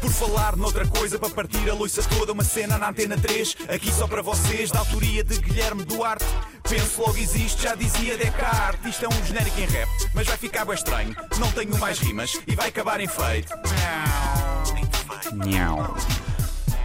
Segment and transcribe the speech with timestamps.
[0.00, 3.90] Por falar noutra coisa, para partir a loiça toda, uma cena na antena 3, aqui
[3.92, 6.24] só para vocês, da autoria de Guilherme Duarte.
[6.68, 8.90] Penso logo existe, já dizia Descartes.
[8.90, 11.16] Isto é um genérico em rap, mas vai ficar bem estranho.
[11.38, 13.52] Não tenho mais rimas e vai acabar em feito.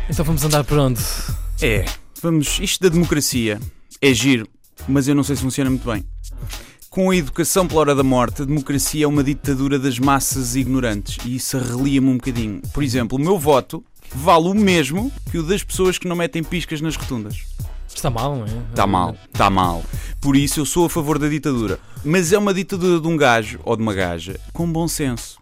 [0.09, 1.01] Então vamos andar por onde?
[1.61, 1.85] É,
[2.21, 2.59] vamos.
[2.59, 3.59] Isto da democracia
[4.01, 4.47] é giro,
[4.87, 6.03] mas eu não sei se funciona muito bem.
[6.91, 11.25] Com a educação pela hora da morte, a democracia é uma ditadura das massas ignorantes
[11.25, 12.61] e isso arrelia-me um bocadinho.
[12.73, 13.81] Por exemplo, o meu voto
[14.13, 17.45] vale o mesmo que o das pessoas que não metem piscas nas rotundas.
[17.87, 18.49] Está mal, não é?
[18.71, 19.85] Está mal, está mal.
[20.19, 21.79] Por isso eu sou a favor da ditadura.
[22.03, 25.39] Mas é uma ditadura de um gajo ou de uma gaja com bom senso.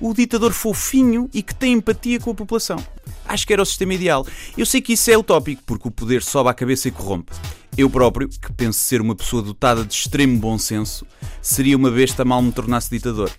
[0.00, 2.76] O ditador fofinho e que tem empatia com a população.
[3.26, 4.24] Acho que era o sistema ideal.
[4.56, 7.32] Eu sei que isso é utópico, porque o poder sobe à cabeça e corrompe.
[7.76, 11.06] Eu próprio, que penso ser uma pessoa dotada de extremo bom senso,
[11.40, 13.30] seria uma besta mal me tornasse ditador.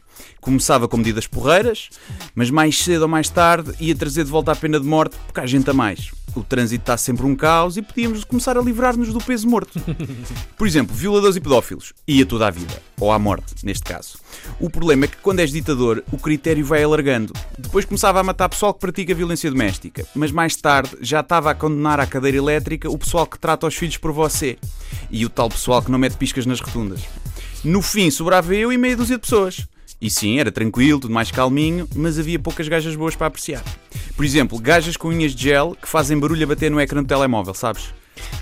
[0.41, 1.89] Começava com medidas porreiras,
[2.33, 5.39] mas mais cedo ou mais tarde ia trazer de volta a pena de morte, porque
[5.39, 6.11] há gente a mais.
[6.35, 9.79] O trânsito está sempre um caos e podíamos começar a livrar-nos do peso morto.
[10.57, 11.93] Por exemplo, violadores e pedófilos.
[12.07, 12.81] Ia toda a vida.
[12.99, 14.17] Ou à morte, neste caso.
[14.59, 17.33] O problema é que quando és ditador, o critério vai alargando.
[17.57, 21.55] Depois começava a matar pessoal que pratica violência doméstica, mas mais tarde já estava a
[21.55, 24.57] condenar à cadeira elétrica o pessoal que trata os filhos por você.
[25.11, 27.01] E o tal pessoal que não mete piscas nas rotundas.
[27.63, 29.65] No fim, sobrava eu e meia dúzia de pessoas.
[30.01, 33.63] E sim, era tranquilo, tudo mais calminho, mas havia poucas gajas boas para apreciar.
[34.15, 37.07] Por exemplo, gajas com unhas de gel que fazem barulho a bater no ecrã do
[37.07, 37.93] telemóvel, sabes?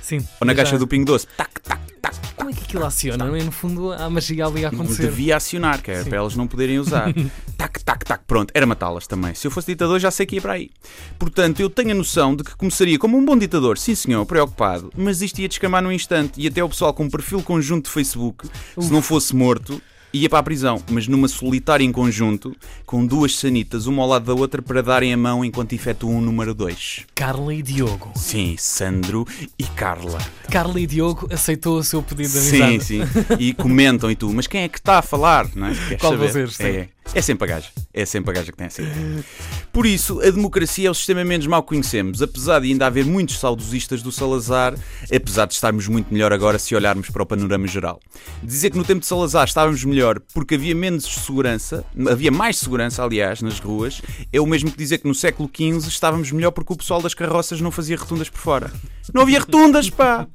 [0.01, 0.25] Sim.
[0.39, 1.27] Ou na já- caixa do Pingo Doce.
[1.37, 2.15] Tac, tac, tac.
[2.35, 3.25] Como é que aquilo aciona?
[3.25, 3.43] não é?
[3.43, 5.03] No fundo, há magia ali a acontecer.
[5.03, 6.09] Devia acionar, que era Sim.
[6.09, 7.13] para elas não poderem usar.
[7.83, 8.23] tac, tac.
[8.25, 9.33] Pronto, era matá-las também.
[9.33, 10.69] Se eu fosse ditador, já sei que ia para aí.
[11.17, 14.91] Portanto, eu tenho a noção de que começaria como um bom ditador, sim senhor, preocupado,
[14.95, 17.91] mas isto ia descamar num instante e até o pessoal com um perfil conjunto de
[17.91, 18.47] Facebook,
[18.79, 19.81] se não fosse morto,
[20.13, 24.25] ia para a prisão, mas numa solitária em conjunto, com duas sanitas, uma ao lado
[24.25, 27.05] da outra, para darem a mão enquanto efetuam o número 2.
[27.15, 28.11] Carla e Diogo.
[28.15, 29.25] Sim, Sandro
[29.57, 30.19] e Carla.
[30.49, 32.83] Carla e Diogo aceitou o seu pedido de amizade.
[32.83, 33.11] Sim, sim.
[33.39, 35.47] E comentam e tu, mas quem é que está a falar?
[35.55, 35.73] Não é?
[35.99, 36.47] Qual saber?
[36.47, 36.59] vocês.
[36.59, 37.69] É, é sempre a gaja.
[37.93, 39.23] É sempre a gaja que tem essa ideia.
[39.71, 43.05] Por isso, a democracia é o sistema menos mal que conhecemos, apesar de ainda haver
[43.05, 44.75] muitos saudosistas do Salazar,
[45.13, 47.99] apesar de estarmos muito melhor agora se olharmos para o panorama geral.
[48.43, 53.01] Dizer que no tempo de Salazar estávamos melhor porque havia menos segurança, havia mais segurança,
[53.01, 54.01] aliás, nas ruas,
[54.31, 57.13] é o mesmo que dizer que no século XV estávamos melhor porque o pessoal das
[57.13, 58.71] carroças não fazia rotundas por fora.
[59.13, 60.27] Não havia rotundas, pá!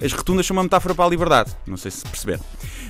[0.00, 1.54] As rotundas são uma metáfora para a liberdade.
[1.66, 2.44] Não sei se perceberam.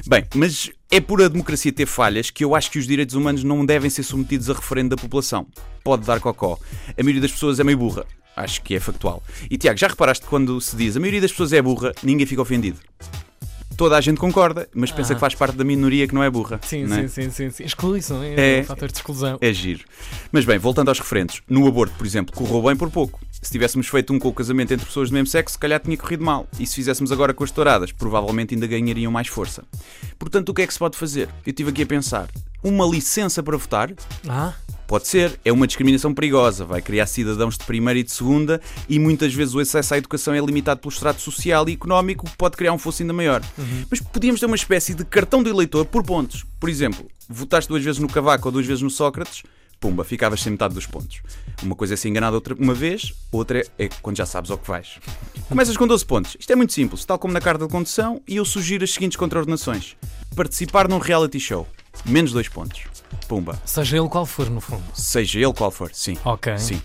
[0.06, 3.42] Bem, mas é por a democracia ter falhas que eu acho que os direitos humanos
[3.42, 5.44] não devem ser submetidos a referendo da população.
[5.82, 6.56] Pode dar cocó.
[6.96, 8.06] A maioria das pessoas é meio burra.
[8.36, 9.20] Acho que é factual.
[9.50, 12.42] E Tiago, já reparaste quando se diz a maioria das pessoas é burra, ninguém fica
[12.42, 12.78] ofendido?
[13.76, 15.16] Toda a gente concorda, mas pensa Ah.
[15.16, 16.60] que faz parte da minoria que não é burra.
[16.62, 17.08] Sim, não é?
[17.08, 17.64] sim, sim, sim.
[17.64, 18.58] Exclui-se, não é?
[18.58, 18.60] É.
[18.60, 19.36] Um fator de exclusão.
[19.40, 19.82] É giro.
[20.30, 21.42] Mas bem, voltando aos referentes.
[21.48, 23.18] No aborto, por exemplo, correu bem por pouco.
[23.42, 25.96] Se tivéssemos feito um com o casamento entre pessoas do mesmo sexo, se calhar tinha
[25.96, 26.46] corrido mal.
[26.58, 29.64] E se fizéssemos agora com as touradas, provavelmente ainda ganhariam mais força.
[30.24, 31.28] Portanto, o que é que se pode fazer?
[31.44, 32.30] Eu estive aqui a pensar.
[32.62, 33.92] Uma licença para votar?
[34.26, 34.54] Ah,
[34.86, 35.38] Pode ser.
[35.44, 36.64] É uma discriminação perigosa.
[36.64, 40.34] Vai criar cidadãos de primeira e de segunda e muitas vezes o acesso à educação
[40.34, 43.42] é limitado pelo estrato social e económico, o que pode criar um fosso ainda maior.
[43.90, 46.44] Mas podíamos ter uma espécie de cartão de eleitor por pontos.
[46.58, 49.42] Por exemplo, votaste duas vezes no Cavaco ou duas vezes no Sócrates,
[49.80, 51.20] pumba, ficavas sem metade dos pontos.
[51.62, 54.56] Uma coisa é ser enganado outra, uma vez, outra é, é quando já sabes ao
[54.56, 54.98] que vais.
[55.48, 56.36] Começas com 12 pontos.
[56.40, 59.16] Isto é muito simples, tal como na carta de condução, e eu sugiro as seguintes
[59.16, 59.96] contraordenações.
[60.34, 61.66] Participar num reality show,
[62.04, 62.82] menos 2 pontos.
[63.28, 63.60] Pumba.
[63.64, 64.82] seja ele qual for, no fundo.
[64.92, 66.18] Seja ele qual for, sim.
[66.24, 66.58] Ok.
[66.58, 66.82] Sim.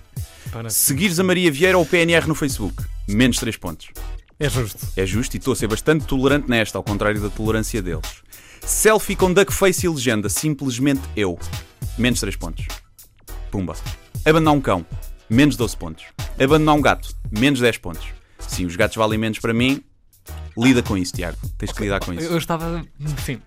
[0.51, 3.87] Para- Seguires a Maria Vieira ou o PNR no Facebook, menos 3 pontos.
[4.39, 4.87] É justo.
[4.95, 8.21] É justo e estou a ser bastante tolerante nesta, ao contrário da tolerância deles.
[8.65, 11.37] Selfie com duckface e legenda, simplesmente eu,
[11.97, 12.67] menos 3 pontos.
[13.51, 13.75] Pumba.
[14.23, 14.85] Abandonar um cão,
[15.29, 16.05] menos 12 pontos.
[16.39, 18.07] Abandonar um gato, menos 10 pontos.
[18.47, 19.83] Sim, os gatos valem menos para mim.
[20.59, 21.37] Lida com isso, Tiago.
[21.57, 22.27] Tens que lidar com isso.
[22.27, 22.85] Eu estava.
[23.25, 23.39] Sim.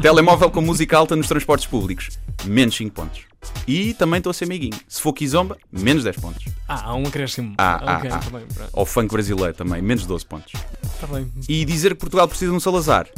[0.00, 2.10] Telemóvel com música alta nos transportes públicos,
[2.44, 3.22] menos 5 pontos.
[3.66, 4.78] E também estou a ser meiguinho.
[4.86, 6.44] Se for kizomba, menos 10 pontos.
[6.68, 7.54] Ah, há um acréscimo.
[7.58, 8.18] Ah, ah, ah.
[8.18, 8.70] tá bem, pronto.
[8.72, 10.52] Ao funk brasileiro também, menos 12 pontos.
[11.00, 11.30] Tá bem.
[11.48, 13.08] E dizer que Portugal precisa de um Salazar,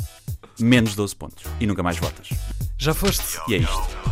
[0.58, 1.44] menos 12 pontos.
[1.60, 2.28] E nunca mais votas.
[2.78, 3.38] Já foste?
[3.48, 4.11] E é isto.